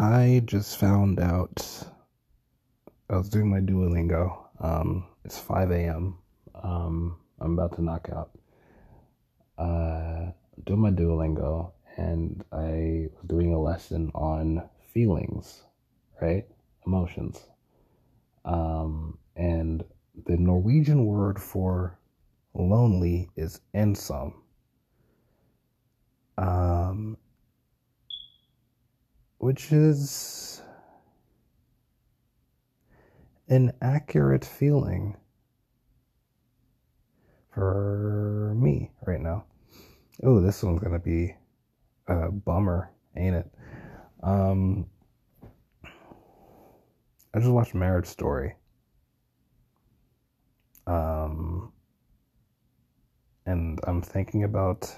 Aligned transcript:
I 0.00 0.42
just 0.44 0.78
found 0.78 1.18
out 1.18 1.84
I 3.10 3.16
was 3.16 3.28
doing 3.28 3.50
my 3.50 3.58
Duolingo. 3.58 4.44
Um, 4.60 5.08
it's 5.24 5.40
5 5.40 5.72
a.m. 5.72 6.18
Um, 6.54 7.16
I'm 7.40 7.58
about 7.58 7.74
to 7.74 7.82
knock 7.82 8.08
out. 8.14 8.30
Uh, 9.58 10.30
doing 10.64 10.78
my 10.82 10.92
Duolingo, 10.92 11.72
and 11.96 12.44
I 12.52 13.08
was 13.12 13.24
doing 13.26 13.52
a 13.52 13.60
lesson 13.60 14.12
on 14.14 14.68
feelings, 14.94 15.64
right? 16.22 16.46
Emotions. 16.86 17.44
Um, 18.44 19.18
and 19.34 19.82
the 20.26 20.36
Norwegian 20.36 21.06
word 21.06 21.40
for 21.40 21.98
lonely 22.54 23.30
is 23.34 23.60
ensom. 23.74 24.34
Um, 26.36 26.77
which 29.48 29.72
is 29.72 30.60
an 33.48 33.72
accurate 33.80 34.44
feeling 34.44 35.16
for 37.54 38.54
me 38.58 38.90
right 39.06 39.22
now. 39.22 39.42
Oh, 40.22 40.38
this 40.38 40.62
one's 40.62 40.80
gonna 40.80 40.98
be 40.98 41.34
a 42.08 42.30
bummer, 42.30 42.90
ain't 43.16 43.36
it? 43.36 43.50
Um, 44.22 44.84
I 47.32 47.38
just 47.38 47.50
watched 47.50 47.74
Marriage 47.74 48.04
Story. 48.04 48.54
Um, 50.86 51.72
and 53.46 53.80
I'm 53.84 54.02
thinking 54.02 54.44
about 54.44 54.94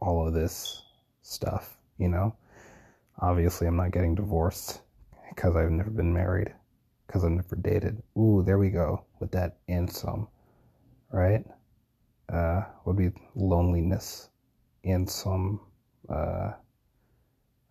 all 0.00 0.24
of 0.24 0.34
this 0.34 0.84
stuff, 1.22 1.76
you 1.98 2.08
know? 2.08 2.36
Obviously, 3.20 3.66
I'm 3.66 3.76
not 3.76 3.92
getting 3.92 4.14
divorced 4.14 4.82
because 5.28 5.56
I've 5.56 5.70
never 5.70 5.90
been 5.90 6.12
married, 6.12 6.52
because 7.06 7.24
I've 7.24 7.32
never 7.32 7.56
dated. 7.56 8.02
Ooh, 8.18 8.42
there 8.44 8.58
we 8.58 8.70
go 8.70 9.04
with 9.20 9.30
that 9.32 9.58
and 9.68 9.90
some, 9.90 10.28
right? 11.10 11.44
Uh, 12.32 12.62
would 12.84 12.96
be 12.96 13.12
loneliness 13.34 14.30
and 14.84 15.08
some. 15.08 15.60
Uh, 16.08 16.52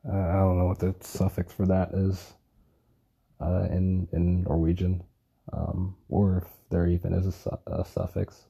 uh, 0.07 0.11
I 0.11 0.33
don't 0.33 0.57
know 0.57 0.65
what 0.65 0.79
the 0.79 0.95
suffix 1.01 1.53
for 1.53 1.65
that 1.67 1.91
is 1.93 2.33
uh, 3.41 3.67
in 3.71 4.07
in 4.13 4.43
Norwegian, 4.43 5.03
um, 5.51 5.95
or 6.09 6.37
if 6.37 6.49
there 6.69 6.87
even 6.87 7.13
is 7.13 7.27
a, 7.27 7.31
su- 7.31 7.59
a 7.67 7.85
suffix 7.85 8.47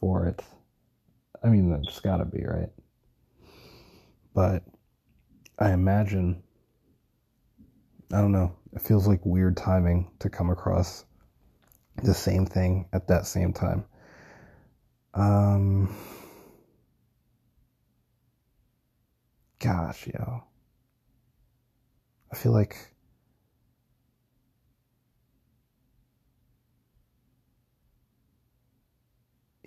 for 0.00 0.26
it. 0.26 0.42
I 1.42 1.48
mean, 1.48 1.70
there's 1.70 2.00
got 2.00 2.18
to 2.18 2.24
be 2.24 2.44
right, 2.44 2.70
but 4.34 4.62
I 5.60 5.72
imagine, 5.72 6.42
I 8.12 8.20
don't 8.22 8.32
know, 8.32 8.56
it 8.72 8.80
feels 8.80 9.06
like 9.06 9.20
weird 9.24 9.58
timing 9.58 10.10
to 10.20 10.30
come 10.30 10.48
across 10.48 11.04
the 12.02 12.14
same 12.14 12.46
thing 12.46 12.88
at 12.94 13.08
that 13.08 13.26
same 13.26 13.52
time. 13.52 13.84
Um, 15.12 15.94
gosh, 19.58 20.06
yo. 20.06 20.44
I 22.32 22.36
feel 22.36 22.52
like 22.52 22.89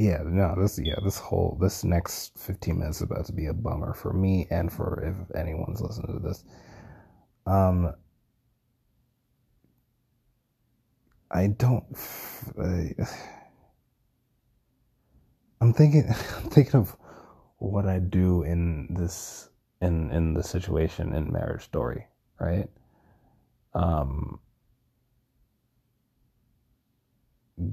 yeah, 0.03 0.21
no, 0.25 0.53
this 0.57 0.77
yeah, 0.83 0.97
this 1.01 1.17
whole 1.17 1.57
this 1.61 1.85
next 1.85 2.37
fifteen 2.37 2.79
minutes 2.79 2.97
is 2.97 3.03
about 3.03 3.25
to 3.27 3.31
be 3.31 3.45
a 3.45 3.53
bummer 3.53 3.93
for 3.93 4.11
me 4.11 4.47
and 4.49 4.69
for 4.71 5.01
if 5.01 5.35
anyone's 5.37 5.79
listening 5.79 6.19
to 6.19 6.27
this. 6.27 6.43
Um, 7.45 7.93
I 11.31 11.47
don't. 11.47 11.85
I, 12.61 12.94
I'm 15.61 15.72
thinking, 15.72 16.05
I'm 16.38 16.49
thinking 16.49 16.75
of 16.81 16.97
what 17.59 17.85
I 17.85 17.99
do 17.99 18.44
in 18.44 18.94
this 18.99 19.47
in 19.81 20.11
in 20.11 20.33
the 20.33 20.44
situation 20.44 21.16
in 21.16 21.31
Marriage 21.31 21.63
Story, 21.63 22.07
right? 22.41 22.69
Um, 23.73 24.41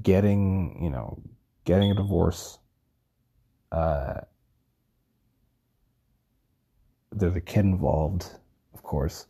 getting 0.01 0.79
you 0.81 0.89
know 0.89 1.21
getting 1.65 1.91
a 1.91 1.95
divorce. 1.95 2.59
Uh, 3.71 4.21
there's 7.11 7.35
a 7.35 7.41
kid 7.41 7.65
involved, 7.65 8.25
of 8.73 8.83
course. 8.83 9.27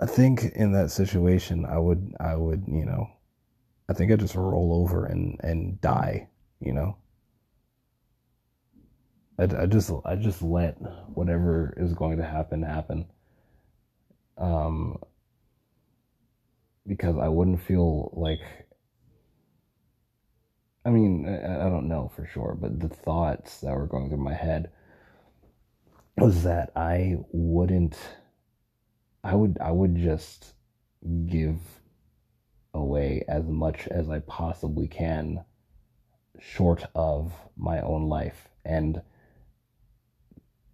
I 0.00 0.06
think 0.06 0.44
in 0.56 0.72
that 0.72 0.90
situation, 0.90 1.64
I 1.64 1.78
would, 1.78 2.14
I 2.18 2.34
would, 2.34 2.64
you 2.66 2.84
know, 2.84 3.08
I 3.88 3.92
think 3.92 4.10
I'd 4.10 4.20
just 4.20 4.34
roll 4.34 4.82
over 4.82 5.06
and 5.06 5.38
and 5.42 5.80
die, 5.80 6.28
you 6.60 6.72
know. 6.72 6.96
I, 9.38 9.44
I 9.44 9.66
just, 9.66 9.90
I 10.04 10.16
just 10.16 10.42
let 10.42 10.76
whatever 11.14 11.74
is 11.76 11.92
going 11.92 12.18
to 12.18 12.24
happen 12.24 12.62
happen. 12.62 13.06
Um, 14.38 14.98
because 16.86 17.16
I 17.18 17.28
wouldn't 17.28 17.62
feel 17.62 18.10
like 18.14 18.40
I 20.84 20.90
mean, 20.90 21.26
I, 21.26 21.68
don't 21.70 21.88
know 21.88 22.12
for 22.14 22.26
sure, 22.26 22.56
but 22.60 22.78
the 22.78 22.90
thoughts 22.90 23.60
that 23.60 23.74
were 23.74 23.86
going 23.86 24.10
through 24.10 24.18
my 24.18 24.34
head 24.34 24.70
was 26.18 26.42
that 26.42 26.72
I 26.76 27.16
wouldn't, 27.32 27.96
I 29.22 29.34
would, 29.34 29.56
I 29.62 29.70
would 29.70 29.96
just 29.96 30.52
give 31.26 31.58
away 32.74 33.24
as 33.28 33.44
much 33.44 33.88
as 33.88 34.10
I 34.10 34.18
possibly 34.20 34.86
can 34.86 35.44
short 36.38 36.84
of 36.94 37.32
my 37.56 37.80
own 37.80 38.10
life. 38.10 38.48
And, 38.66 39.00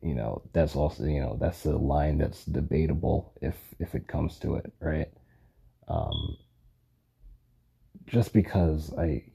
you 0.03 0.15
know, 0.15 0.43
that's 0.53 0.75
also, 0.75 1.05
you 1.05 1.21
know, 1.21 1.37
that's 1.41 1.63
the 1.63 1.77
line 1.77 2.19
that's 2.19 2.45
debatable 2.45 3.33
if, 3.41 3.57
if 3.79 3.95
it 3.95 4.09
comes 4.09 4.41
to 4.41 4.57
it, 4.57 4.73
right? 4.81 5.11
Um, 5.87 6.37
just 8.07 8.33
because 8.33 8.93
I, 8.99 9.30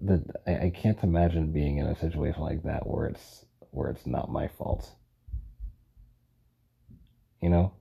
that 0.00 0.24
I, 0.46 0.66
I 0.66 0.70
can't 0.70 1.02
imagine 1.02 1.52
being 1.52 1.78
in 1.78 1.86
a 1.86 1.98
situation 1.98 2.42
like 2.42 2.62
that 2.64 2.86
where 2.86 3.06
it's 3.06 3.44
where 3.70 3.90
it's 3.90 4.06
not 4.06 4.30
my 4.30 4.48
fault. 4.48 4.90
You 7.42 7.50
know? 7.50 7.72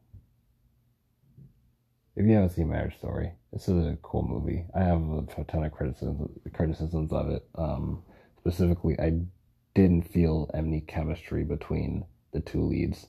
If 2.16 2.26
you 2.26 2.34
haven't 2.34 2.50
seen 2.50 2.70
Marriage 2.70 2.98
Story, 2.98 3.32
this 3.54 3.68
is 3.68 3.86
a 3.86 3.98
cool 4.02 4.24
movie. 4.24 4.66
I 4.76 4.80
have 4.80 5.02
a 5.02 5.44
ton 5.48 5.64
of 5.64 5.72
criticisms 5.72 6.32
criticisms 6.54 7.14
of 7.14 7.30
it. 7.30 7.48
Um, 7.56 8.04
specifically, 8.40 9.00
I 9.00 9.22
didn't 9.76 10.12
feel 10.12 10.50
any 10.56 10.82
chemistry 10.82 11.44
between 11.44 12.06
the 12.34 12.40
two 12.40 12.64
leads, 12.64 13.08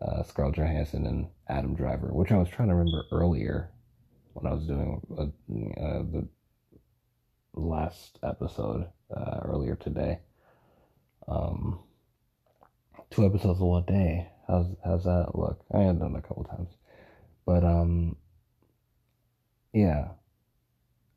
uh, 0.00 0.22
Scarlett 0.22 0.56
Johansson 0.56 1.06
and 1.06 1.28
Adam 1.48 1.74
Driver, 1.74 2.08
which 2.12 2.32
I 2.32 2.38
was 2.38 2.48
trying 2.48 2.68
to 2.68 2.74
remember 2.74 3.04
earlier 3.12 3.70
when 4.32 4.50
I 4.50 4.54
was 4.54 4.66
doing 4.66 5.00
uh, 5.18 5.22
uh, 5.22 6.02
the 6.10 6.26
last 7.54 8.18
episode 8.22 8.86
uh, 9.14 9.40
earlier 9.44 9.76
today. 9.76 10.18
Um, 11.26 11.80
two 13.10 13.24
episodes 13.24 13.60
in 13.60 13.66
one 13.66 13.84
day. 13.84 14.28
How's 14.46 14.66
how's 14.84 15.04
that 15.04 15.32
look? 15.34 15.64
I 15.72 15.80
had 15.80 15.98
done 15.98 16.16
a 16.16 16.22
couple 16.22 16.44
times, 16.44 16.70
but 17.46 17.64
um, 17.64 18.16
yeah. 19.72 20.08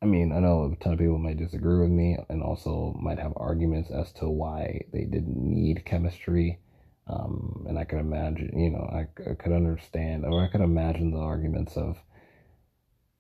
I 0.02 0.06
mean, 0.06 0.32
I 0.32 0.40
know 0.40 0.72
a 0.72 0.84
ton 0.84 0.94
of 0.94 1.00
people 1.00 1.18
might 1.18 1.38
disagree 1.38 1.80
with 1.80 1.90
me, 1.90 2.18
and 2.30 2.44
also 2.44 2.96
might 3.02 3.18
have 3.18 3.34
arguments 3.36 3.90
as 3.90 4.14
to 4.14 4.30
why 4.30 4.82
they 4.94 5.06
didn't 5.06 5.36
need 5.36 5.86
chemistry. 5.86 6.60
Um, 7.08 7.66
and 7.68 7.80
I 7.80 7.86
could 7.86 8.00
imagine, 8.00 8.52
you 8.60 8.70
know, 8.70 8.88
I, 8.92 9.08
I 9.30 9.34
could 9.34 9.54
understand, 9.54 10.26
or 10.26 10.44
I 10.44 10.50
could 10.50 10.62
imagine 10.62 11.12
the 11.12 11.20
arguments 11.20 11.78
of 11.78 11.98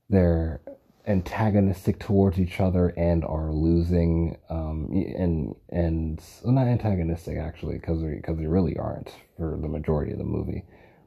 their 0.09 0.61
antagonistic 1.07 1.99
towards 1.99 2.37
each 2.39 2.59
other 2.59 2.89
and 2.97 3.23
are 3.23 3.51
losing 3.51 4.37
um 4.49 4.89
and 4.91 5.55
and 5.69 6.21
well, 6.43 6.53
not 6.53 6.67
antagonistic 6.67 7.37
actually 7.37 7.77
because 7.77 8.01
because 8.01 8.37
they 8.37 8.45
really 8.45 8.77
aren't 8.77 9.13
for 9.37 9.57
the 9.61 9.69
majority 9.69 10.11
of 10.11 10.17
the 10.17 10.23
movie. 10.25 10.65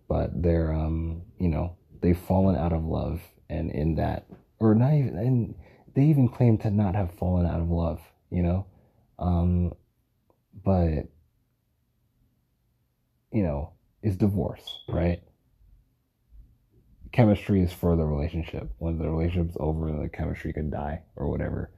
But 0.08 0.42
they're 0.42 0.72
um 0.72 1.22
you 1.38 1.48
know 1.48 1.76
they've 2.00 2.18
fallen 2.18 2.56
out 2.56 2.72
of 2.72 2.84
love 2.84 3.20
and 3.50 3.70
in 3.70 3.96
that 3.96 4.26
or 4.58 4.74
not 4.74 4.94
even 4.94 5.18
and 5.18 5.54
they 5.94 6.04
even 6.04 6.28
claim 6.28 6.56
to 6.58 6.70
not 6.70 6.94
have 6.94 7.12
fallen 7.12 7.46
out 7.46 7.60
of 7.60 7.70
love 7.70 8.00
you 8.30 8.42
know? 8.42 8.66
Um 9.18 9.74
but 10.64 11.08
you 13.32 13.42
know 13.42 13.72
is 14.02 14.16
divorce 14.16 14.82
right 14.88 15.22
chemistry 17.12 17.62
is 17.62 17.72
for 17.72 17.96
the 17.96 18.04
relationship. 18.04 18.70
When 18.78 18.98
the 18.98 19.08
relationship's 19.08 19.56
over, 19.58 19.90
the 19.90 20.08
chemistry 20.08 20.52
could 20.52 20.70
die 20.70 21.02
or 21.16 21.28
whatever. 21.28 21.70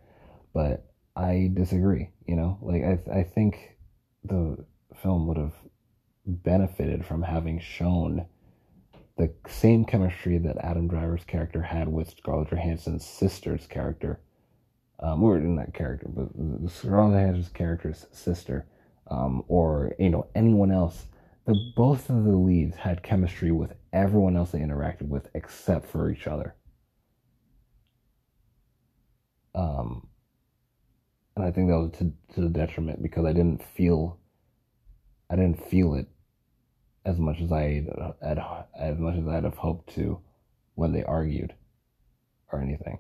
But 0.55 0.87
I 1.17 1.51
disagree. 1.53 2.11
You 2.27 2.37
know, 2.37 2.59
like 2.63 2.83
I 2.83 3.21
I 3.21 3.23
think 3.23 3.77
the 4.25 4.65
film 5.03 5.27
would 5.27 5.39
have 5.39 5.55
benefited 6.27 7.05
from 7.05 7.23
having 7.23 7.61
shown 7.61 8.27
the 9.19 9.33
same 9.49 9.85
chemistry 9.85 10.39
that 10.39 10.57
Adam 10.59 10.89
Driver's 10.89 11.25
character 11.25 11.63
had 11.63 11.89
with 11.89 12.11
Scarlett 12.11 12.51
Johansson's 12.51 13.05
sister's 13.07 13.67
character. 13.67 14.21
Um, 15.01 15.25
or 15.25 15.37
in 15.37 15.57
that 15.57 15.75
character, 15.75 16.07
but 16.09 16.29
Scarlett 16.71 17.15
Johansson's 17.15 17.49
character's 17.49 18.07
sister, 18.13 18.67
um, 19.11 19.43
or 19.49 19.97
you 19.99 20.11
know 20.11 20.29
anyone 20.37 20.71
else. 20.71 21.07
The 21.45 21.73
both 21.75 22.09
of 22.09 22.25
the 22.25 22.37
leads 22.37 22.77
had 22.77 23.03
chemistry 23.03 23.51
with 23.51 23.75
everyone 23.93 24.37
else 24.37 24.53
they 24.53 24.61
interacted 24.61 25.09
with 25.09 25.29
except 25.35 25.87
for 25.87 26.11
each 26.11 26.27
other. 26.27 26.55
Um, 29.55 30.07
and 31.37 31.45
I 31.45 31.51
think 31.51 31.69
that 31.69 31.79
was 31.79 31.93
to, 31.99 32.13
to 32.35 32.41
the 32.43 32.49
detriment 32.49 33.03
because 33.03 33.25
I 33.25 33.33
didn't 33.33 33.63
feel, 33.63 34.19
I 35.29 35.37
didn't 35.37 35.69
feel 35.69 35.95
it 35.95 36.07
as 37.05 37.19
much 37.19 37.41
as 37.41 37.51
I 37.51 37.85
had, 38.23 38.39
as 38.79 38.99
much 38.99 39.17
as 39.17 39.27
I'd 39.27 39.45
have 39.45 39.57
hoped 39.57 39.93
to 39.95 40.21
when 40.75 40.93
they 40.93 41.03
argued 41.03 41.55
or 42.53 42.61
anything. 42.61 42.99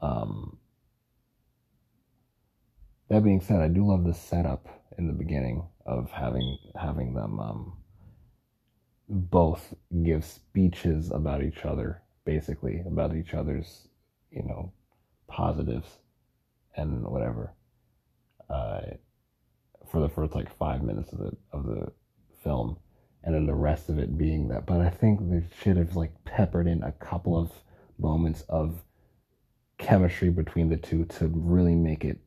Um, 0.00 0.58
that 3.08 3.24
being 3.24 3.40
said, 3.40 3.60
I 3.60 3.68
do 3.68 3.86
love 3.86 4.04
the 4.04 4.14
setup 4.14 4.68
in 4.96 5.06
the 5.06 5.12
beginning 5.12 5.64
of 5.88 6.10
having 6.10 6.58
having 6.80 7.14
them 7.14 7.40
um, 7.40 7.72
both 9.08 9.74
give 10.04 10.24
speeches 10.24 11.10
about 11.10 11.42
each 11.42 11.64
other, 11.64 12.02
basically 12.24 12.82
about 12.86 13.16
each 13.16 13.32
other's, 13.32 13.88
you 14.30 14.42
know, 14.42 14.72
positives 15.26 15.88
and 16.76 17.02
whatever. 17.04 17.54
Uh, 18.50 18.80
for 19.90 20.00
the 20.00 20.08
first 20.08 20.34
like 20.34 20.54
five 20.58 20.82
minutes 20.82 21.12
of 21.12 21.18
the 21.18 21.32
of 21.52 21.64
the 21.64 21.90
film, 22.44 22.76
and 23.24 23.34
then 23.34 23.46
the 23.46 23.54
rest 23.54 23.88
of 23.88 23.98
it 23.98 24.18
being 24.18 24.48
that. 24.48 24.66
But 24.66 24.82
I 24.82 24.90
think 24.90 25.20
they 25.22 25.42
should 25.62 25.78
have 25.78 25.96
like 25.96 26.12
peppered 26.24 26.66
in 26.66 26.82
a 26.82 26.92
couple 26.92 27.36
of 27.38 27.50
moments 27.98 28.42
of 28.42 28.82
chemistry 29.78 30.28
between 30.28 30.68
the 30.68 30.76
two 30.76 31.06
to 31.06 31.28
really 31.28 31.74
make 31.74 32.04
it 32.04 32.18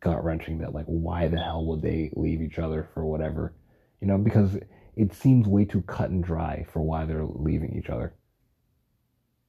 gut 0.00 0.24
wrenching 0.24 0.58
that 0.58 0.74
like 0.74 0.86
why 0.86 1.28
the 1.28 1.38
hell 1.38 1.64
would 1.66 1.82
they 1.82 2.10
leave 2.14 2.42
each 2.42 2.58
other 2.58 2.88
for 2.94 3.04
whatever? 3.04 3.54
You 4.00 4.08
know 4.08 4.18
because 4.18 4.56
it 4.96 5.12
seems 5.14 5.46
way 5.48 5.64
too 5.64 5.82
cut 5.82 6.10
and 6.10 6.22
dry 6.22 6.64
for 6.72 6.82
why 6.82 7.04
they're 7.04 7.26
leaving 7.26 7.76
each 7.76 7.90
other. 7.90 8.14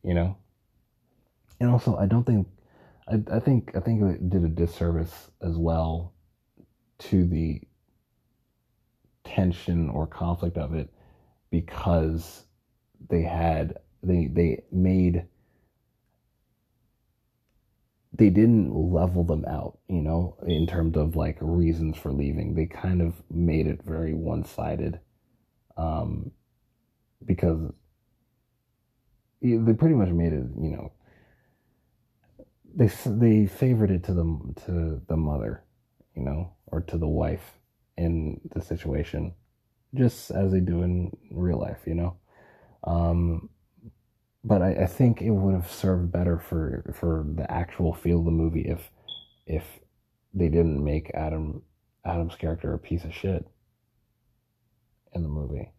You 0.03 0.13
know? 0.13 0.37
And 1.59 1.69
also 1.69 1.95
i 1.95 2.05
don't 2.05 2.25
think 2.25 2.47
i, 3.07 3.21
I 3.31 3.39
think 3.39 3.71
i 3.75 3.79
think 3.79 4.01
it 4.03 4.29
did 4.29 4.43
a 4.43 4.49
disservice 4.49 5.31
as 5.41 5.57
well 5.57 6.13
to 6.99 7.25
the 7.25 7.61
tension 9.23 9.89
or 9.89 10.07
conflict 10.07 10.57
of 10.57 10.73
it 10.73 10.89
because 11.49 12.45
they 13.09 13.21
had 13.21 13.77
they 14.03 14.27
they 14.27 14.63
made 14.71 15.25
they 18.17 18.29
didn't 18.29 18.73
level 18.73 19.23
them 19.23 19.45
out, 19.47 19.79
you 19.87 20.01
know, 20.01 20.37
in 20.47 20.67
terms 20.67 20.97
of 20.97 21.15
like 21.15 21.37
reasons 21.41 21.97
for 21.97 22.11
leaving. 22.11 22.55
They 22.55 22.65
kind 22.65 23.01
of 23.01 23.13
made 23.29 23.67
it 23.67 23.83
very 23.83 24.13
one 24.13 24.45
sided. 24.45 24.99
Um, 25.77 26.31
because 27.25 27.71
they 29.41 29.73
pretty 29.73 29.95
much 29.95 30.09
made 30.09 30.33
it, 30.33 30.45
you 30.59 30.71
know, 30.71 30.91
they 32.73 32.89
they 33.05 33.45
favored 33.45 33.91
it 33.91 34.03
to 34.05 34.13
the 34.13 34.53
to 34.65 35.01
the 35.07 35.17
mother, 35.17 35.63
you 36.15 36.23
know, 36.23 36.53
or 36.67 36.81
to 36.81 36.97
the 36.97 37.07
wife 37.07 37.59
in 37.97 38.41
the 38.53 38.61
situation, 38.61 39.33
just 39.93 40.31
as 40.31 40.51
they 40.51 40.59
do 40.59 40.81
in 40.81 41.11
real 41.31 41.59
life, 41.59 41.79
you 41.85 41.95
know. 41.95 42.17
Um, 42.83 43.49
but 44.45 44.61
I, 44.61 44.83
I 44.83 44.85
think 44.85 45.21
it 45.21 45.31
would 45.31 45.55
have 45.55 45.71
served 45.71 46.11
better 46.11 46.37
for 46.37 46.93
for 46.97 47.25
the 47.27 47.49
actual 47.51 47.93
feel 47.93 48.19
of 48.19 48.25
the 48.25 48.31
movie 48.31 48.61
if 48.61 48.91
if 49.47 49.63
they 50.33 50.49
didn't 50.49 50.83
make 50.83 51.11
Adam 51.15 51.63
Adam's 52.05 52.35
character 52.35 52.73
a 52.73 52.79
piece 52.79 53.03
of 53.03 53.13
shit 53.13 53.47
in 55.13 55.23
the 55.23 55.29
movie. 55.29 55.71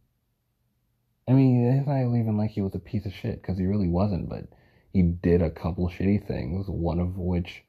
I 1.29 1.33
mean, 1.33 1.65
it's 1.65 1.87
not 1.87 2.01
even 2.01 2.37
like 2.37 2.51
he 2.51 2.61
was 2.61 2.75
a 2.75 2.81
piece 2.81 3.07
of 3.07 3.13
shit 3.13 3.41
because 3.41 3.59
he 3.59 3.67
really 3.67 3.89
wasn't, 3.89 4.29
but 4.29 4.45
he 4.93 5.03
did 5.03 5.43
a 5.43 5.51
couple 5.51 5.89
shitty 5.89 6.27
things. 6.27 6.67
One 6.69 6.99
of 6.99 7.17
which 7.17 7.65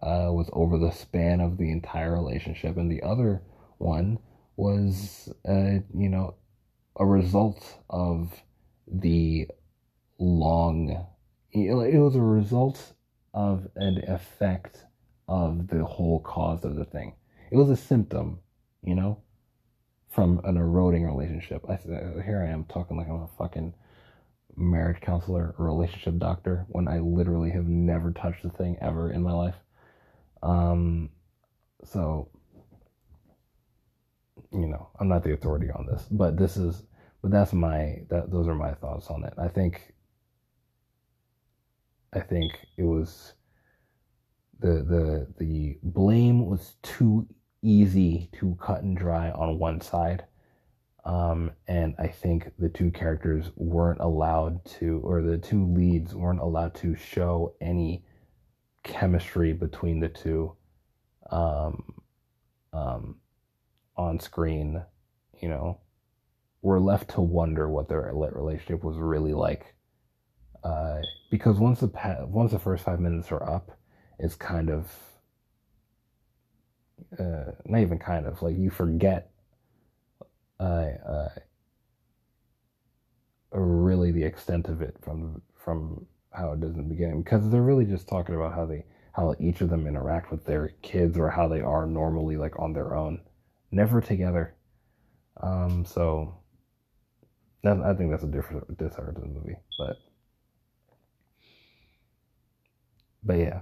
uh, 0.00 0.30
was 0.30 0.48
over 0.52 0.78
the 0.78 0.92
span 0.92 1.40
of 1.40 1.56
the 1.56 1.70
entire 1.72 2.12
relationship, 2.12 2.76
and 2.76 2.90
the 2.90 3.02
other 3.02 3.42
one 3.78 4.18
was, 4.56 5.28
uh, 5.48 5.80
you 5.94 6.08
know, 6.08 6.34
a 6.96 7.06
result 7.06 7.78
of 7.90 8.32
the 8.86 9.48
long. 10.18 11.06
It 11.52 11.98
was 11.98 12.16
a 12.16 12.20
result 12.20 12.92
of 13.32 13.68
an 13.76 14.02
effect 14.08 14.84
of 15.28 15.68
the 15.68 15.84
whole 15.84 16.20
cause 16.20 16.64
of 16.64 16.76
the 16.76 16.84
thing. 16.84 17.14
It 17.50 17.56
was 17.56 17.70
a 17.70 17.76
symptom, 17.76 18.40
you 18.82 18.94
know, 18.94 19.22
from 20.10 20.40
an 20.44 20.56
eroding 20.56 21.04
relationship. 21.04 21.64
I 21.68 21.76
here 22.22 22.44
I 22.46 22.52
am 22.52 22.64
talking 22.64 22.96
like 22.96 23.08
I'm 23.08 23.22
a 23.22 23.28
fucking 23.38 23.74
marriage 24.56 25.00
counselor 25.00 25.54
or 25.58 25.66
relationship 25.66 26.18
doctor 26.18 26.64
when 26.68 26.88
I 26.88 26.98
literally 26.98 27.50
have 27.50 27.66
never 27.66 28.12
touched 28.12 28.42
the 28.42 28.50
thing 28.50 28.78
ever 28.80 29.10
in 29.10 29.22
my 29.22 29.32
life. 29.32 29.56
Um, 30.42 31.10
so 31.84 32.30
you 34.52 34.66
know, 34.66 34.88
I'm 34.98 35.08
not 35.08 35.22
the 35.24 35.32
authority 35.32 35.70
on 35.70 35.86
this, 35.86 36.06
but 36.10 36.36
this 36.36 36.56
is, 36.56 36.82
but 37.22 37.30
that's 37.30 37.52
my 37.52 38.00
that 38.08 38.30
those 38.30 38.48
are 38.48 38.54
my 38.54 38.72
thoughts 38.74 39.08
on 39.08 39.24
it. 39.24 39.34
I 39.38 39.48
think 39.48 39.94
I 42.12 42.20
think 42.20 42.52
it 42.76 42.84
was 42.84 43.34
the 44.58 44.82
the 44.82 45.26
the 45.38 45.78
blame 45.82 46.46
was 46.46 46.76
too 46.82 47.26
easy 47.62 48.30
to 48.32 48.56
cut 48.60 48.82
and 48.82 48.96
dry 48.96 49.30
on 49.30 49.58
one 49.58 49.80
side. 49.80 50.24
Um, 51.04 51.52
and 51.68 51.94
I 51.98 52.08
think 52.08 52.50
the 52.58 52.68
two 52.68 52.90
characters 52.90 53.50
weren't 53.54 54.00
allowed 54.00 54.64
to, 54.80 55.00
or 55.04 55.22
the 55.22 55.38
two 55.38 55.64
leads 55.72 56.14
weren't 56.16 56.40
allowed 56.40 56.74
to 56.76 56.96
show 56.96 57.54
any 57.60 58.04
chemistry 58.82 59.52
between 59.52 60.00
the 60.00 60.08
two 60.08 60.56
um, 61.30 61.94
um, 62.72 63.16
on 63.96 64.18
screen. 64.18 64.82
You 65.40 65.48
know, 65.48 65.80
we're 66.62 66.80
left 66.80 67.10
to 67.10 67.20
wonder 67.20 67.68
what 67.68 67.88
their 67.88 68.12
relationship 68.12 68.82
was 68.82 68.96
really 68.96 69.32
like 69.32 69.75
uh, 70.66 71.00
because 71.30 71.58
once 71.58 71.80
the 71.80 71.90
once 72.28 72.50
the 72.50 72.58
first 72.58 72.84
five 72.84 72.98
minutes 72.98 73.30
are 73.30 73.42
up, 73.48 73.70
it's 74.18 74.34
kind 74.34 74.68
of 74.68 74.92
uh, 77.18 77.52
not 77.66 77.80
even 77.80 77.98
kind 77.98 78.26
of 78.26 78.42
like 78.42 78.56
you 78.58 78.70
forget 78.70 79.30
uh, 80.58 80.88
uh, 81.08 81.28
really 83.52 84.10
the 84.10 84.24
extent 84.24 84.68
of 84.68 84.82
it 84.82 84.96
from 85.00 85.40
from 85.54 86.04
how 86.32 86.52
it 86.52 86.62
is 86.64 86.72
in 86.72 86.78
the 86.78 86.94
beginning. 86.94 87.22
Because 87.22 87.48
they're 87.48 87.62
really 87.62 87.84
just 87.84 88.08
talking 88.08 88.34
about 88.34 88.54
how 88.54 88.66
they 88.66 88.84
how 89.12 89.34
each 89.38 89.60
of 89.60 89.70
them 89.70 89.86
interact 89.86 90.32
with 90.32 90.44
their 90.44 90.68
kids 90.82 91.16
or 91.16 91.30
how 91.30 91.46
they 91.46 91.60
are 91.60 91.86
normally 91.86 92.36
like 92.36 92.58
on 92.58 92.72
their 92.72 92.96
own. 92.96 93.20
Never 93.70 94.00
together. 94.00 94.56
Um 95.40 95.84
so 95.84 96.38
that, 97.62 97.78
i 97.84 97.94
think 97.94 98.10
that's 98.10 98.22
a 98.22 98.28
different 98.28 98.78
disheartening 98.78 99.34
movie 99.34 99.56
but 99.78 99.96
But 103.26 103.38
yeah, 103.38 103.60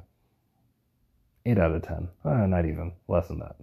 8 1.47 1.59
out 1.59 1.75
of 1.75 1.83
10. 1.83 2.09
Uh, 2.23 2.47
not 2.47 2.67
even. 2.67 2.93
Less 3.09 3.29
than 3.29 3.39
that. 3.39 3.57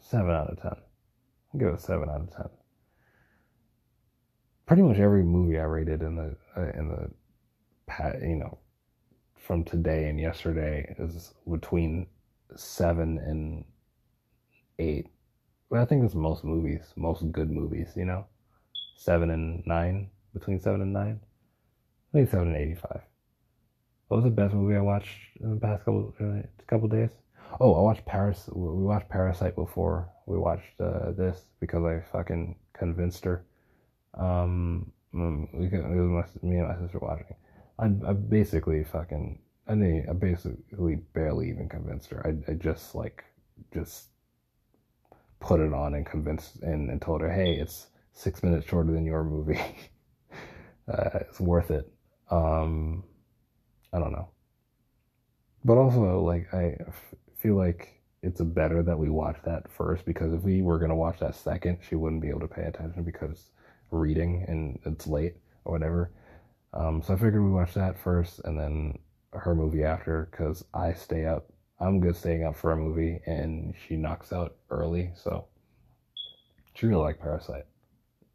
7 0.00 0.30
out 0.30 0.50
of 0.50 0.60
10. 0.62 0.72
I'll 0.72 1.60
give 1.60 1.68
it 1.68 1.80
7 1.80 2.08
out 2.08 2.22
of 2.22 2.34
10. 2.34 2.46
Pretty 4.64 4.82
much 4.82 4.96
every 4.96 5.22
movie 5.22 5.58
I 5.58 5.64
rated 5.64 6.00
in 6.02 6.16
the, 6.16 6.34
uh, 6.56 6.70
in 6.78 6.88
the, 6.88 8.26
you 8.26 8.36
know, 8.36 8.58
from 9.36 9.64
today 9.64 10.08
and 10.08 10.18
yesterday 10.18 10.94
is 10.98 11.34
between 11.50 12.06
7 12.56 13.18
and 13.18 13.64
8. 14.78 15.06
But 15.70 15.80
I 15.80 15.84
think 15.84 16.04
it's 16.04 16.14
most 16.14 16.42
movies, 16.42 16.94
most 16.96 17.30
good 17.32 17.50
movies, 17.50 17.88
you 17.96 18.06
know? 18.06 18.24
7 18.96 19.30
and 19.30 19.62
9, 19.66 20.08
between 20.32 20.58
7 20.58 20.80
and 20.80 20.92
9. 20.94 21.20
I 21.20 22.16
think 22.16 22.30
7 22.30 22.48
and 22.48 22.56
85. 22.56 23.02
What 24.08 24.18
was 24.18 24.24
the 24.24 24.30
best 24.30 24.54
movie 24.54 24.76
I 24.76 24.80
watched 24.80 25.18
in 25.40 25.50
the 25.54 25.60
past 25.60 25.84
couple 25.84 26.14
uh, 26.20 26.42
couple 26.66 26.88
days? 26.88 27.10
Oh, 27.60 27.74
I 27.74 27.80
watched 27.80 28.06
Paris. 28.06 28.48
We 28.52 28.84
watched 28.84 29.08
Parasite 29.08 29.54
before 29.54 30.08
we 30.26 30.38
watched 30.38 30.80
uh, 30.80 31.12
this 31.12 31.42
because 31.60 31.84
I 31.84 32.00
fucking 32.10 32.56
convinced 32.72 33.24
her. 33.24 33.44
Um, 34.14 34.92
mm, 35.14 35.48
we 35.52 35.66
it 35.66 35.82
was 35.82 36.26
my, 36.42 36.48
me 36.48 36.56
and 36.56 36.68
my 36.68 36.76
sister 36.78 36.98
watching. 36.98 37.36
I, 37.78 37.86
I 38.08 38.12
basically 38.14 38.82
fucking 38.84 39.40
I 39.66 39.74
mean 39.74 40.06
I 40.08 40.14
basically 40.14 40.96
barely 41.12 41.50
even 41.50 41.68
convinced 41.68 42.10
her. 42.10 42.26
I 42.26 42.50
I 42.50 42.54
just 42.54 42.94
like 42.94 43.24
just 43.74 44.08
put 45.40 45.60
it 45.60 45.72
on 45.72 45.94
and 45.94 46.06
convinced 46.06 46.62
and, 46.62 46.90
and 46.90 47.00
told 47.00 47.20
her, 47.20 47.30
hey, 47.30 47.54
it's 47.54 47.88
six 48.12 48.42
minutes 48.42 48.66
shorter 48.66 48.92
than 48.92 49.04
your 49.04 49.22
movie. 49.22 49.60
uh, 50.92 51.18
it's 51.20 51.40
worth 51.40 51.70
it. 51.70 51.92
Um, 52.30 53.04
I 53.92 53.98
don't 53.98 54.12
know. 54.12 54.30
But 55.64 55.78
also, 55.78 56.20
like, 56.20 56.52
I 56.52 56.76
f- 56.80 57.14
feel 57.36 57.54
like 57.56 58.00
it's 58.22 58.40
better 58.40 58.82
that 58.82 58.98
we 58.98 59.08
watch 59.08 59.36
that 59.44 59.70
first 59.70 60.04
because 60.04 60.32
if 60.32 60.42
we 60.42 60.62
were 60.62 60.78
going 60.78 60.88
to 60.90 60.96
watch 60.96 61.20
that 61.20 61.34
second, 61.36 61.78
she 61.82 61.94
wouldn't 61.94 62.22
be 62.22 62.28
able 62.28 62.40
to 62.40 62.48
pay 62.48 62.62
attention 62.64 63.04
because 63.04 63.50
reading 63.90 64.44
and 64.48 64.78
it's 64.84 65.06
late 65.06 65.36
or 65.64 65.72
whatever. 65.72 66.10
Um, 66.74 67.02
so 67.02 67.14
I 67.14 67.16
figured 67.16 67.42
we 67.42 67.50
watch 67.50 67.74
that 67.74 67.98
first 67.98 68.40
and 68.44 68.58
then 68.58 68.98
her 69.32 69.54
movie 69.54 69.84
after 69.84 70.28
because 70.30 70.64
I 70.74 70.92
stay 70.94 71.26
up. 71.26 71.52
I'm 71.80 72.00
good 72.00 72.16
staying 72.16 72.44
up 72.44 72.56
for 72.56 72.72
a 72.72 72.76
movie 72.76 73.20
and 73.26 73.74
she 73.86 73.96
knocks 73.96 74.32
out 74.32 74.56
early. 74.70 75.12
So 75.14 75.46
she 76.74 76.86
really 76.86 77.02
liked 77.02 77.20
Parasite, 77.20 77.66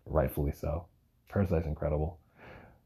rightfully 0.05 0.51
so. 0.53 0.88
Parasite's 1.29 1.67
incredible. 1.67 2.19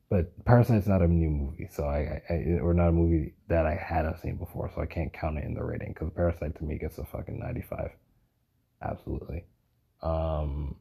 But 0.09 0.45
Parasite's 0.45 0.87
not 0.87 1.01
a 1.01 1.07
new 1.07 1.29
movie, 1.29 1.67
so 1.69 1.85
I, 1.85 2.21
I, 2.29 2.33
or 2.61 2.73
not 2.73 2.89
a 2.89 2.91
movie 2.93 3.33
that 3.49 3.65
I 3.65 3.75
hadn't 3.75 4.19
seen 4.21 4.37
before, 4.37 4.71
so 4.73 4.81
I 4.81 4.85
can't 4.85 5.11
count 5.13 5.37
it 5.37 5.43
in 5.43 5.53
the 5.53 5.63
rating 5.63 5.93
because 5.93 6.11
Parasite 6.15 6.55
to 6.57 6.63
me 6.63 6.77
gets 6.77 6.97
a 6.97 7.03
fucking 7.05 7.39
95. 7.39 7.91
Absolutely. 8.81 9.45
Um, 10.01 10.77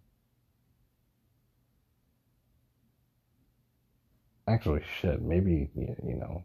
actually, 4.49 4.83
shit, 5.01 5.23
maybe, 5.23 5.71
you 5.75 6.17
know, 6.17 6.45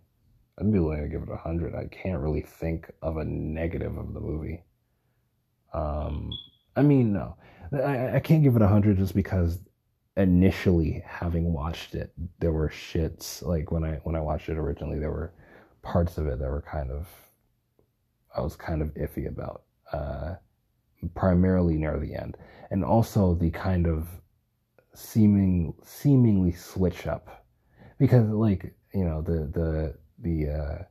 I'd 0.59 0.71
be 0.71 0.79
willing 0.79 1.01
to 1.03 1.09
give 1.09 1.23
it 1.23 1.29
a 1.29 1.33
100. 1.33 1.75
I 1.75 1.87
can't 1.87 2.21
really 2.21 2.41
think 2.41 2.91
of 3.01 3.17
a 3.17 3.25
negative 3.25 3.97
of 3.97 4.13
the 4.13 4.19
movie. 4.19 4.63
Um, 5.73 6.31
I 6.75 6.81
mean, 6.81 7.13
no. 7.13 7.37
I, 7.73 8.15
I 8.17 8.19
can't 8.19 8.43
give 8.43 8.55
it 8.55 8.61
a 8.61 8.65
100 8.65 8.97
just 8.97 9.15
because 9.15 9.59
initially 10.17 11.03
having 11.05 11.53
watched 11.53 11.95
it, 11.95 12.11
there 12.39 12.51
were 12.51 12.69
shits 12.69 13.41
like 13.41 13.71
when 13.71 13.83
I 13.83 13.99
when 14.03 14.15
I 14.15 14.21
watched 14.21 14.49
it 14.49 14.57
originally, 14.57 14.99
there 14.99 15.11
were 15.11 15.33
parts 15.81 16.17
of 16.17 16.27
it 16.27 16.39
that 16.39 16.49
were 16.49 16.61
kind 16.61 16.91
of 16.91 17.07
I 18.35 18.41
was 18.41 18.55
kind 18.55 18.81
of 18.81 18.93
iffy 18.93 19.27
about, 19.27 19.63
uh, 19.91 20.35
primarily 21.15 21.77
near 21.77 21.99
the 21.99 22.15
end, 22.15 22.37
and 22.69 22.83
also 22.83 23.35
the 23.35 23.51
kind 23.51 23.87
of 23.87 24.07
seeming 24.93 25.73
seemingly 25.83 26.51
switch 26.51 27.07
up, 27.07 27.45
because 27.97 28.27
like 28.29 28.73
you 28.93 29.05
know 29.05 29.21
the 29.21 29.49
the 29.51 29.97
the 30.19 30.49
uh, 30.51 30.83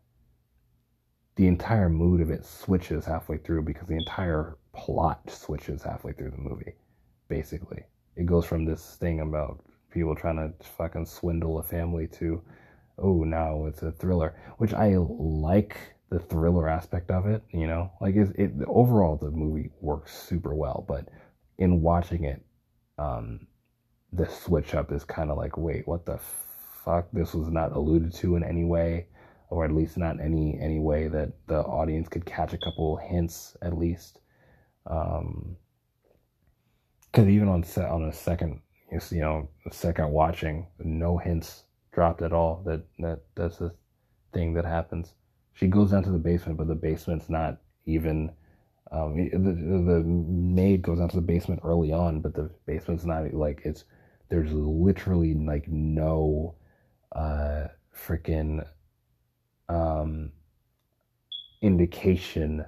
the 1.37 1.47
entire 1.47 1.89
mood 1.89 2.21
of 2.21 2.31
it 2.31 2.45
switches 2.45 3.05
halfway 3.05 3.39
through 3.39 3.63
because 3.63 3.89
the 3.89 3.97
entire 3.97 4.57
plot 4.73 5.31
switches 5.31 5.83
halfway 5.83 6.13
through 6.13 6.31
the 6.31 6.39
movie, 6.39 6.75
basically 7.29 7.85
it 8.21 8.27
goes 8.27 8.45
from 8.45 8.65
this 8.65 8.97
thing 8.97 9.21
about 9.21 9.65
people 9.91 10.15
trying 10.15 10.37
to 10.37 10.53
fucking 10.77 11.07
swindle 11.07 11.59
a 11.59 11.63
family 11.63 12.07
to 12.07 12.43
oh 12.99 13.25
now 13.25 13.65
it's 13.67 13.83
a 13.83 13.91
thriller 13.93 14.37
which 14.59 14.75
i 14.75 14.95
like 14.97 15.77
the 16.11 16.19
thriller 16.19 16.69
aspect 16.69 17.11
of 17.11 17.27
it 17.27 17.43
you 17.53 17.67
know? 17.67 17.91
Like 18.01 18.17
it, 18.17 18.35
it 18.37 18.53
overall 18.67 19.17
the 19.17 19.31
movie 19.31 19.71
works 19.81 20.17
super 20.17 20.55
well 20.55 20.85
but 20.87 21.09
in 21.59 21.81
watching 21.81 22.25
it 22.25 22.43
um 22.99 23.47
the 24.13 24.27
switch 24.27 24.75
up 24.75 24.93
is 24.93 25.05
kind 25.05 25.31
of 25.31 25.39
like 25.39 25.57
wait 25.57 25.87
what 25.87 26.05
the 26.05 26.19
fuck? 26.85 27.07
This 27.13 27.35
was 27.35 27.49
not 27.51 27.73
alluded 27.73 28.13
to 28.17 28.37
in 28.37 28.45
any 28.45 28.65
way 28.65 29.07
or 29.51 29.65
at 29.65 29.73
least 29.73 29.97
not 29.97 30.21
any 30.21 30.59
any 30.61 30.79
way 30.79 31.09
that 31.09 31.33
the 31.47 31.61
audience 31.61 32.09
could 32.09 32.25
catch 32.25 32.53
a 32.53 32.59
couple 32.59 32.97
hints 32.97 33.57
at 33.63 33.77
least. 33.77 34.21
Um 34.87 35.57
because 37.11 37.29
even 37.29 37.49
on 37.49 37.63
set 37.63 37.89
on 37.91 38.05
a 38.05 38.13
second, 38.13 38.61
you 38.91 39.21
know, 39.21 39.49
second 39.71 40.11
watching, 40.11 40.67
no 40.79 41.19
hints 41.19 41.65
dropped 41.93 42.23
at 42.23 42.33
all 42.33 42.63
that 42.67 42.83
that 42.99 43.21
that's 43.35 43.59
the 43.59 43.73
thing 44.33 44.55
that 44.55 44.65
happens. 44.65 45.15
She 45.55 45.67
goes 45.67 45.91
down 45.91 46.05
to 46.05 46.11
the 46.11 46.19
basement, 46.19 46.59
but 46.59 46.69
the 46.69 46.75
basement's 46.75 47.29
not 47.29 47.59
even. 47.87 48.33
Um, 48.93 49.17
the 49.17 49.39
the 49.39 50.03
maid 50.05 50.83
goes 50.83 50.99
down 50.99 51.09
to 51.11 51.17
the 51.17 51.23
basement 51.23 51.61
early 51.65 51.93
on, 51.93 52.21
but 52.21 52.35
the 52.35 52.51
basement's 52.67 53.05
not 53.05 53.33
like 53.33 53.63
it's. 53.65 53.85
There's 54.29 54.53
literally 54.53 55.35
like 55.35 55.67
no, 55.69 56.55
uh, 57.13 57.67
freaking, 57.97 58.65
um, 59.69 60.31
indication 61.63 62.65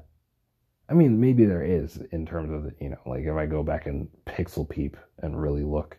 I 0.93 0.95
mean, 0.95 1.19
maybe 1.19 1.47
there 1.47 1.65
is 1.65 2.03
in 2.13 2.27
terms 2.27 2.53
of 2.53 2.71
you 2.79 2.91
know, 2.91 2.99
like 3.07 3.25
if 3.25 3.35
I 3.35 3.47
go 3.47 3.63
back 3.63 3.87
and 3.87 4.09
pixel 4.27 4.69
peep 4.69 4.99
and 5.23 5.41
really 5.41 5.65
look, 5.65 5.97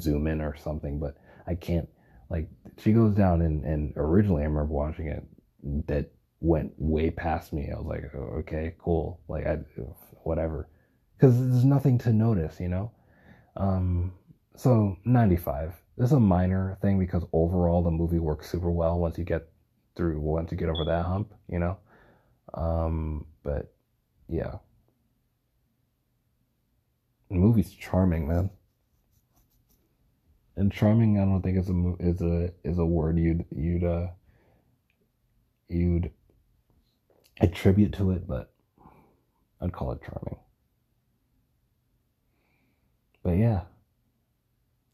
zoom 0.00 0.26
in 0.26 0.40
or 0.40 0.56
something, 0.56 0.98
but 0.98 1.18
I 1.46 1.54
can't. 1.54 1.86
Like 2.30 2.48
she 2.78 2.92
goes 2.92 3.14
down 3.14 3.42
and 3.42 3.62
and 3.66 3.92
originally 3.94 4.40
I 4.40 4.46
remember 4.46 4.72
watching 4.72 5.08
it 5.08 5.22
that 5.86 6.10
went 6.40 6.72
way 6.78 7.10
past 7.10 7.52
me. 7.52 7.70
I 7.70 7.78
was 7.78 7.86
like, 7.86 8.04
oh, 8.14 8.38
okay, 8.38 8.74
cool, 8.78 9.20
like 9.28 9.46
I, 9.46 9.58
whatever, 10.24 10.66
because 11.18 11.38
there's 11.38 11.66
nothing 11.66 11.98
to 11.98 12.12
notice, 12.14 12.58
you 12.58 12.68
know. 12.68 12.90
Um, 13.54 14.14
so 14.56 14.96
95. 15.04 15.74
This 15.98 16.06
is 16.06 16.12
a 16.12 16.20
minor 16.20 16.78
thing 16.80 16.98
because 16.98 17.22
overall 17.34 17.82
the 17.82 17.90
movie 17.90 18.18
works 18.18 18.50
super 18.50 18.70
well 18.70 18.98
once 18.98 19.18
you 19.18 19.24
get 19.24 19.46
through 19.94 20.18
once 20.20 20.50
you 20.50 20.56
get 20.56 20.70
over 20.70 20.86
that 20.86 21.04
hump, 21.04 21.34
you 21.50 21.58
know. 21.58 21.76
Um, 22.54 23.26
but 23.44 23.74
yeah. 24.32 24.56
The 27.30 27.36
movie's 27.36 27.72
charming, 27.72 28.28
man. 28.28 28.50
And 30.56 30.72
charming, 30.72 31.18
I 31.18 31.24
don't 31.24 31.42
think 31.42 31.58
is 31.58 31.68
a 31.70 31.94
is 32.00 32.22
a 32.22 32.52
is 32.64 32.78
a 32.78 32.86
word 32.86 33.18
you'd 33.18 33.44
you'd 33.54 33.84
uh 33.84 34.08
you'd 35.68 36.12
attribute 37.40 37.94
to 37.94 38.12
it, 38.12 38.28
but 38.28 38.52
I'd 39.60 39.72
call 39.72 39.92
it 39.92 40.00
charming. 40.02 40.38
But 43.22 43.32
yeah. 43.38 43.62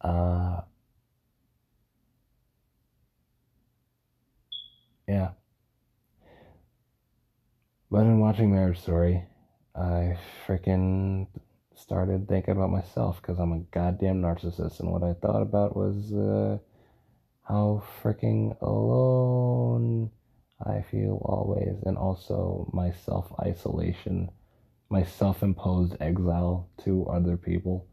Uh 0.01 0.63
yeah. 5.09 5.31
But 7.91 8.03
in 8.05 8.21
watching 8.21 8.51
Marriage 8.53 8.81
Story, 8.81 9.25
I 9.75 10.19
freaking 10.47 11.27
started 11.75 12.29
thinking 12.29 12.53
about 12.53 12.71
myself 12.71 13.21
because 13.21 13.39
I'm 13.39 13.53
a 13.53 13.61
goddamn 13.61 14.21
narcissist, 14.23 14.81
and 14.81 14.91
what 14.91 15.03
I 15.03 15.15
thought 15.15 15.43
about 15.43 15.77
was 15.77 16.13
uh, 16.13 16.59
how 17.43 17.83
freaking 18.03 18.61
alone 18.61 20.11
I 20.65 20.83
feel 20.83 21.21
always, 21.25 21.83
and 21.85 21.97
also 21.97 22.71
my 22.75 22.93
self 22.93 23.33
isolation, 23.41 24.31
my 24.91 25.05
self 25.05 25.43
imposed 25.43 25.97
exile 26.01 26.69
to 26.85 27.07
other 27.07 27.37
people. 27.37 27.87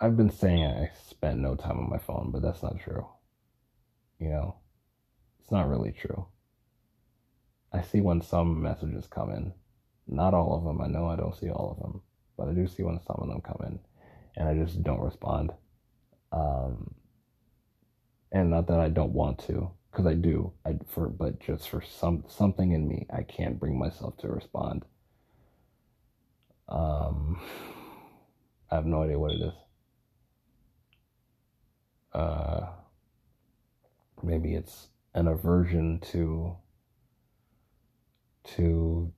I've 0.00 0.16
been 0.16 0.30
saying 0.30 0.64
I 0.64 0.90
spent 1.08 1.38
no 1.38 1.54
time 1.54 1.78
on 1.78 1.88
my 1.88 1.98
phone, 1.98 2.30
but 2.32 2.42
that's 2.42 2.62
not 2.62 2.80
true. 2.80 3.06
You 4.18 4.30
know, 4.30 4.56
it's 5.42 5.50
not 5.50 5.68
really 5.68 5.90
true. 5.90 6.26
I 7.72 7.82
see 7.82 8.00
when 8.00 8.22
some 8.22 8.62
messages 8.62 9.08
come 9.08 9.32
in. 9.32 9.52
Not 10.06 10.34
all 10.34 10.56
of 10.56 10.64
them. 10.64 10.80
I 10.80 10.86
know 10.86 11.06
I 11.06 11.16
don't 11.16 11.36
see 11.36 11.50
all 11.50 11.72
of 11.76 11.82
them, 11.82 12.02
but 12.36 12.48
I 12.48 12.52
do 12.52 12.68
see 12.68 12.84
when 12.84 13.00
some 13.06 13.16
of 13.18 13.28
them 13.28 13.40
come 13.40 13.60
in, 13.66 13.78
and 14.36 14.48
I 14.48 14.54
just 14.54 14.82
don't 14.82 15.00
respond. 15.00 15.52
Um, 16.30 16.94
and 18.30 18.50
not 18.50 18.68
that 18.68 18.78
I 18.78 18.88
don't 18.88 19.12
want 19.12 19.38
to, 19.46 19.70
because 19.90 20.06
I 20.06 20.14
do. 20.14 20.52
I 20.64 20.78
for 20.86 21.08
but 21.08 21.40
just 21.40 21.68
for 21.68 21.82
some 21.82 22.24
something 22.28 22.72
in 22.72 22.86
me, 22.86 23.06
I 23.12 23.22
can't 23.22 23.58
bring 23.58 23.78
myself 23.78 24.16
to 24.18 24.28
respond. 24.28 24.84
Um, 26.68 27.40
I 28.70 28.76
have 28.76 28.86
no 28.86 29.02
idea 29.02 29.18
what 29.18 29.32
it 29.32 29.42
is. 29.42 29.52
Uh, 32.12 32.66
maybe 34.22 34.54
it's 34.54 34.88
an 35.14 35.28
aversion 35.28 36.00
to 36.12 36.56
to 38.56 39.12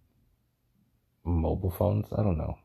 mobile 1.24 1.70
phones. 1.70 2.06
I 2.12 2.22
don't 2.22 2.38
know. 2.38 2.58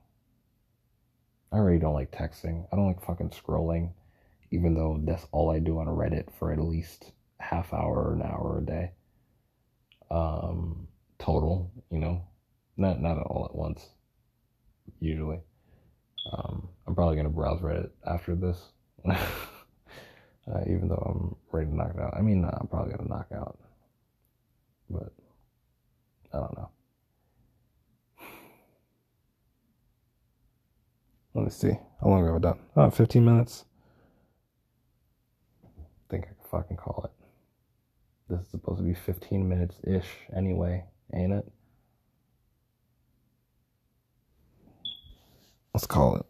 I 1.52 1.58
really 1.58 1.80
don't 1.80 1.94
like 1.94 2.12
texting. 2.12 2.66
I 2.72 2.76
don't 2.76 2.88
like 2.88 3.04
fucking 3.04 3.32
scrolling, 3.32 3.94
even 4.52 4.74
though 4.76 5.00
that's 5.04 5.26
all 5.32 5.50
I 5.50 5.60
do 5.60 5.80
on 5.80 5.88
Reddit 5.88 6.28
for 6.38 6.52
at 6.52 6.60
least 6.60 7.12
half 7.40 7.74
hour 7.74 8.10
or 8.10 8.14
an 8.14 8.22
hour 8.22 8.60
a 8.62 8.66
day. 8.66 8.92
Um, 10.12 10.88
total, 11.18 11.72
you 11.92 12.00
know, 12.00 12.24
not 12.78 13.02
not 13.02 13.18
all 13.20 13.46
at 13.46 13.56
once. 13.56 13.88
Usually, 15.00 15.40
um, 16.32 16.70
I'm 16.88 16.96
probably 16.96 17.16
gonna 17.16 17.30
browse 17.30 17.62
Reddit 17.62 17.92
after 18.06 18.36
this. 18.36 18.60
Uh, 20.52 20.62
even 20.62 20.88
though 20.88 20.96
I'm 20.96 21.36
ready 21.52 21.70
to 21.70 21.76
knock 21.76 21.92
it 21.96 22.02
out. 22.02 22.16
I 22.18 22.22
mean, 22.22 22.44
I'm 22.44 22.68
probably 22.68 22.94
going 22.94 23.08
to 23.08 23.14
knock 23.14 23.28
out. 23.36 23.60
But 24.90 25.14
I 26.34 26.38
don't 26.40 26.58
know. 26.58 26.70
Let 31.36 31.46
me 31.46 31.52
see. 31.52 31.74
How 32.02 32.10
long 32.10 32.26
have 32.26 32.36
I 32.36 32.40
done? 32.40 32.60
Oh, 32.76 32.90
15 32.90 33.24
minutes. 33.24 33.66
I 35.64 35.68
think 36.10 36.24
I 36.24 36.28
can 36.28 36.36
fucking 36.50 36.78
call 36.78 37.04
it. 37.06 37.12
This 38.30 38.42
is 38.42 38.52
supposed 38.52 38.80
to 38.80 38.84
be 38.84 38.94
15 38.94 39.48
minutes 39.48 39.76
ish 39.86 40.10
anyway, 40.36 40.86
ain't 41.14 41.34
it? 41.34 41.52
Let's 45.74 45.86
call 45.86 46.18
it. 46.18 46.26